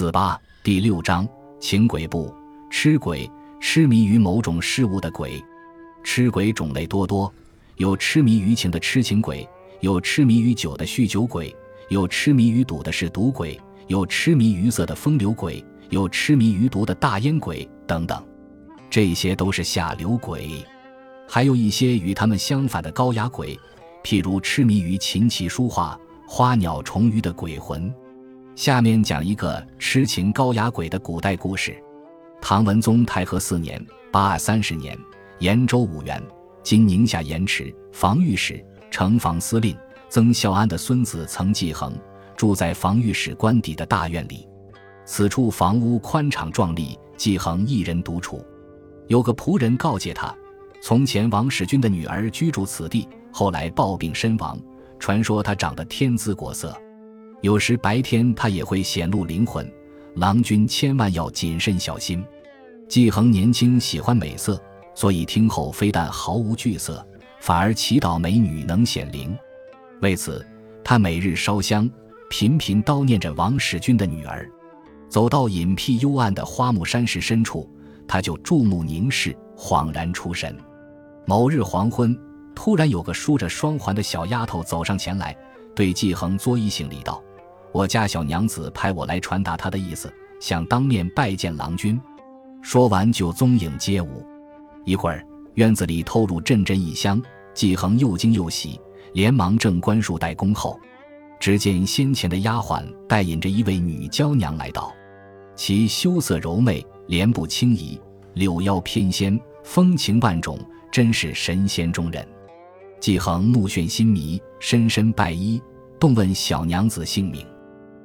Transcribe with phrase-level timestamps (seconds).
[0.00, 1.28] 四八第六章
[1.60, 2.34] 情鬼部
[2.70, 5.44] 痴鬼，痴迷于某种事物的鬼。
[6.02, 7.30] 痴鬼种类多多，
[7.76, 9.46] 有痴迷于情的痴情鬼，
[9.80, 11.54] 有痴迷于酒的酗酒鬼，
[11.90, 18.26] 有痴迷于赌的是赌鬼，有痴迷于色的风流鬼，有痴迷于毒的大烟鬼等等。
[18.88, 20.64] 这些都是下流鬼。
[21.28, 23.54] 还有一些与他们相反的高雅鬼，
[24.02, 27.92] 譬如痴迷于琴棋书画、花鸟虫鱼的鬼魂。
[28.56, 31.74] 下面讲一个痴情高雅鬼的古代故事。
[32.42, 34.96] 唐文宗太和四年（八二三十年），
[35.40, 36.22] 延州五原
[36.62, 39.76] （今宁夏盐池）防御使、城防司令
[40.08, 41.96] 曾孝安的孙子曾继恒
[42.36, 44.46] 住在防御使官邸的大院里。
[45.06, 48.44] 此处房屋宽敞壮丽，继恒一人独处。
[49.08, 50.34] 有个仆人告诫他，
[50.82, 54.58] 从前王使君的女儿居住此地，后来暴病身亡。
[54.98, 56.78] 传说她长得天姿国色。
[57.42, 59.66] 有时白天他也会显露灵魂，
[60.16, 62.22] 郎君千万要谨慎小心。
[62.86, 64.60] 季恒年轻喜欢美色，
[64.94, 67.06] 所以听后非但毫无惧色，
[67.40, 69.34] 反而祈祷美女能显灵。
[70.02, 70.46] 为此，
[70.84, 71.90] 他每日烧香，
[72.28, 74.46] 频频叨念着王使君的女儿。
[75.08, 77.68] 走到隐僻幽暗的花木山石深处，
[78.06, 80.54] 他就注目凝视，恍然出神。
[81.24, 82.16] 某日黄昏，
[82.54, 85.34] 突然有个梳着双环的小丫头走上前来，
[85.74, 87.22] 对季恒作揖行礼道。
[87.72, 92.00] 我家小娘子派我来传达她的意思，想当面拜见郎君。
[92.62, 94.26] 说完就踪影皆无。
[94.84, 97.22] 一会儿，院子里透入阵阵异香，
[97.54, 98.80] 季恒又惊又喜，
[99.12, 100.78] 连忙正官束带恭候。
[101.38, 104.92] 只见先前的丫鬟带引着一位女娇娘来到，
[105.56, 107.98] 其羞涩柔媚，莲步轻移，
[108.34, 110.58] 柳腰翩跹，风情万种，
[110.92, 112.26] 真是神仙中人。
[113.00, 115.62] 季恒目眩心迷，深深拜衣，
[115.98, 117.46] 动问小娘子姓名。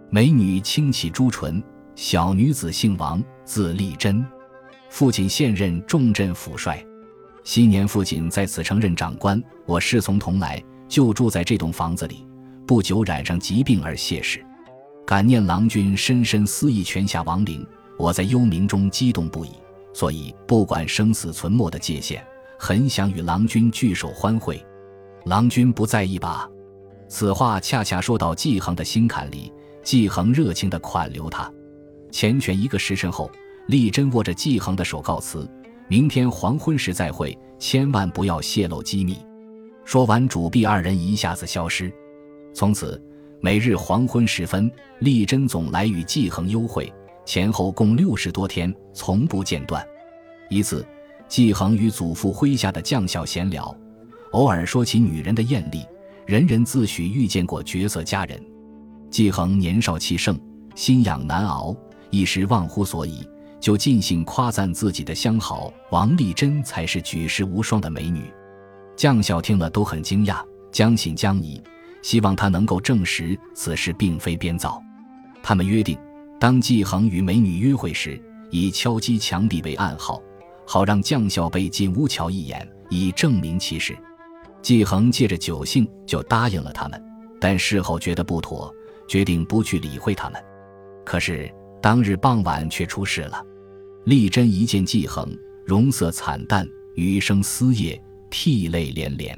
[0.09, 1.61] 美女轻启朱唇，
[1.95, 4.23] 小女子姓王，字丽珍，
[4.89, 6.83] 父亲现任重镇府帅。
[7.43, 12.25] 昔年父亲在此城任长官，我师从同来，就住在这栋房子里。
[12.67, 14.43] 不久染上疾病而谢世，
[15.05, 17.65] 感念郎君深深思忆泉下亡灵，
[17.97, 19.51] 我在幽冥中激动不已，
[19.93, 22.25] 所以不管生死存没的界限，
[22.57, 24.63] 很想与郎君聚首欢会。
[25.25, 26.49] 郎君不在意吧？
[27.07, 29.51] 此话恰恰说到季恒的心坎里。
[29.85, 31.43] 季恒热情地款留他，
[32.11, 33.29] 缱绻一个时辰后，
[33.67, 35.47] 丽珍握着季恒的手告辞
[35.87, 39.15] ：“明天黄昏时再会，千万不要泄露机密。”
[39.85, 41.93] 说完，主婢二人一下子消失。
[42.51, 42.99] 从此，
[43.39, 46.91] 每日黄昏时分，丽珍总来与季恒幽会，
[47.23, 49.85] 前后共六十多天，从不间断。
[50.49, 50.83] 一次，
[51.27, 53.77] 季恒与祖父麾下的将校闲聊，
[54.31, 55.85] 偶尔说起女人的艳丽，
[56.25, 58.43] 人人自诩遇见过绝色佳人。
[59.09, 60.37] 季恒年少气盛，
[60.75, 61.75] 心痒难熬，
[62.09, 63.27] 一时忘乎所以，
[63.59, 68.31] 就尽兴夸赞自己的相好王丽珍才是举世无双的美女。
[68.95, 71.61] 将校听了都很惊讶，将信将疑，
[72.01, 74.81] 希望他能够证实此事并非编造。
[75.41, 75.97] 他们约定，
[76.39, 80.21] 当季恒与美女约会时，以敲击墙壁为暗号，
[80.67, 83.97] 好让将校被进屋瞧一眼，以证明其实。
[84.61, 87.01] 季恒借着酒兴就答应了他们，
[87.39, 88.73] 但事后觉得不妥。
[89.07, 90.43] 决定不去理会他们，
[91.05, 93.43] 可是当日傍晚却出事了。
[94.05, 95.35] 丽珍一见季恒，
[95.65, 99.37] 容色惨淡，余生思夜，涕泪连连。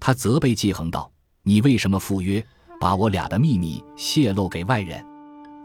[0.00, 1.10] 她责备季恒道
[1.42, 2.44] ：“你为什么赴约，
[2.80, 5.04] 把我俩的秘密泄露给外人？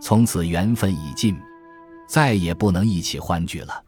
[0.02, 1.38] 从此缘分已尽，
[2.08, 3.84] 再也不能一起欢聚了。”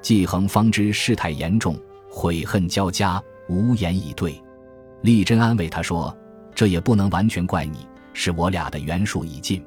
[0.00, 1.78] 季恒方知事态严重，
[2.10, 4.42] 悔恨交加，无言以对。
[5.02, 6.16] 丽珍安慰他说
[6.54, 9.64] ：“这也不能完全怪你。”是我俩的缘数已尽，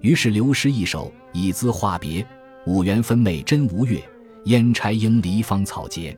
[0.00, 2.26] 于是留诗一首以资话别。
[2.66, 4.02] 五元分美真无月，
[4.46, 6.16] 烟柴应离芳草结。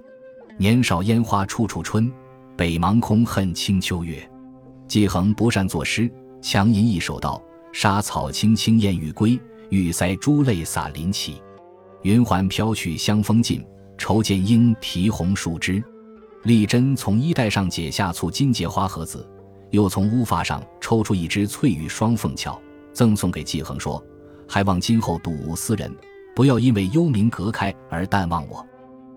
[0.57, 2.11] 年少烟花处处春，
[2.57, 4.28] 北邙空恨清秋月。
[4.87, 11.42] 季恒不善作诗，强吟一首道：沙草青青燕欲归，玉腮珠泪洒林起。
[12.03, 13.63] 云鬟飘去香风尽，
[13.98, 15.84] 愁见莺啼红树枝。
[16.45, 19.28] 丽珍从衣带上解下簇金结花盒子。
[19.70, 22.60] 又从乌发上抽出一只翠玉双凤翘，
[22.92, 24.03] 赠送给季恒，说
[24.48, 25.94] ：“还望今后睹无私人，
[26.34, 28.66] 不要因为幽冥隔开而淡忘我。”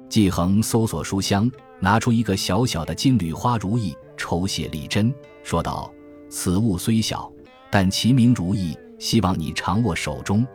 [0.09, 1.50] 季恒搜索书箱，
[1.80, 5.89] 拿出一个小小的金缕花如意，抽谢丽珍，说道
[6.30, 7.31] ：“此物虽小，
[7.69, 10.45] 但其名如意，希望你常握手中。”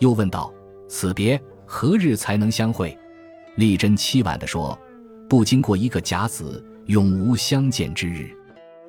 [0.00, 0.52] 又问道
[0.88, 2.96] ：“此别何日才能相会？”
[3.54, 4.76] 丽珍凄婉地说
[5.28, 8.30] ：“不经过一个甲子，永无相见之日。”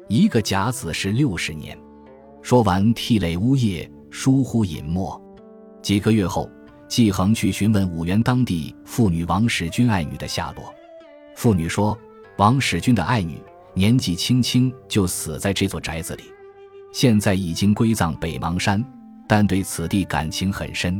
[0.09, 1.77] 一个甲子是六十年，
[2.41, 5.21] 说完涕泪呜咽，疏忽隐没。
[5.83, 6.50] 几个月后，
[6.88, 10.73] 季恒去询问五原当地妇女王使君爱女的下落。
[11.35, 11.95] 妇女说，
[12.38, 13.39] 王使君的爱女
[13.75, 16.23] 年纪轻轻就死在这座宅子里，
[16.91, 18.83] 现在已经归葬北邙山，
[19.27, 21.00] 但对此地感情很深。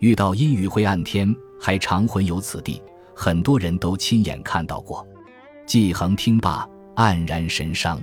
[0.00, 2.82] 遇到阴雨晦暗天，还常魂游此地，
[3.16, 5.02] 很多人都亲眼看到过。
[5.64, 7.98] 季恒听罢，黯然神伤。